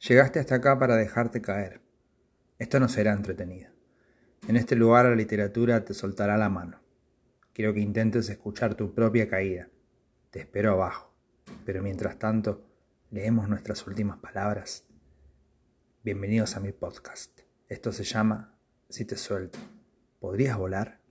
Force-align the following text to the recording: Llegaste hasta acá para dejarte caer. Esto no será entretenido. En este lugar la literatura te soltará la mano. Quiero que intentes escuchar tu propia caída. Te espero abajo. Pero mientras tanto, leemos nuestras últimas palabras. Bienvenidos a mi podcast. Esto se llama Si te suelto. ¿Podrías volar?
Llegaste 0.00 0.40
hasta 0.40 0.56
acá 0.56 0.78
para 0.78 0.96
dejarte 0.96 1.40
caer. 1.40 1.80
Esto 2.58 2.80
no 2.80 2.88
será 2.88 3.12
entretenido. 3.12 3.70
En 4.46 4.56
este 4.56 4.76
lugar 4.76 5.06
la 5.06 5.16
literatura 5.16 5.84
te 5.84 5.94
soltará 5.94 6.36
la 6.36 6.48
mano. 6.48 6.80
Quiero 7.52 7.72
que 7.72 7.80
intentes 7.80 8.28
escuchar 8.28 8.74
tu 8.74 8.94
propia 8.94 9.28
caída. 9.28 9.68
Te 10.30 10.40
espero 10.40 10.72
abajo. 10.72 11.14
Pero 11.64 11.82
mientras 11.82 12.18
tanto, 12.18 12.66
leemos 13.10 13.48
nuestras 13.48 13.86
últimas 13.86 14.18
palabras. 14.18 14.84
Bienvenidos 16.04 16.56
a 16.56 16.60
mi 16.60 16.72
podcast. 16.72 17.40
Esto 17.68 17.90
se 17.90 18.04
llama 18.04 18.58
Si 18.88 19.04
te 19.06 19.16
suelto. 19.16 19.58
¿Podrías 20.20 20.58
volar? 20.58 21.05